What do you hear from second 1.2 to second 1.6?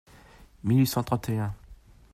et un.